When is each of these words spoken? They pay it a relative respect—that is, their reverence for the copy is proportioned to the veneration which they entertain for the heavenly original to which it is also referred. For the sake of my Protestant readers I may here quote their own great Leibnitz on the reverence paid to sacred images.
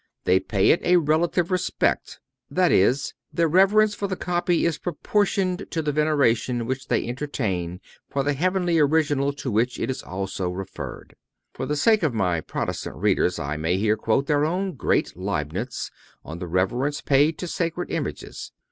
They 0.23 0.39
pay 0.39 0.71
it 0.71 0.81
a 0.81 0.97
relative 0.97 1.51
respect—that 1.51 2.71
is, 2.71 3.13
their 3.31 3.47
reverence 3.47 3.93
for 3.93 4.07
the 4.07 4.15
copy 4.15 4.65
is 4.65 4.79
proportioned 4.79 5.67
to 5.69 5.83
the 5.83 5.91
veneration 5.91 6.65
which 6.65 6.87
they 6.87 7.07
entertain 7.07 7.79
for 8.09 8.23
the 8.23 8.33
heavenly 8.33 8.79
original 8.79 9.31
to 9.33 9.51
which 9.51 9.79
it 9.79 9.91
is 9.91 10.01
also 10.01 10.49
referred. 10.49 11.13
For 11.53 11.67
the 11.67 11.75
sake 11.75 12.01
of 12.01 12.15
my 12.15 12.41
Protestant 12.41 12.95
readers 12.95 13.37
I 13.37 13.57
may 13.57 13.77
here 13.77 13.95
quote 13.95 14.25
their 14.25 14.43
own 14.43 14.73
great 14.73 15.15
Leibnitz 15.15 15.91
on 16.25 16.39
the 16.39 16.47
reverence 16.47 16.99
paid 17.01 17.37
to 17.37 17.45
sacred 17.47 17.91
images. 17.91 18.51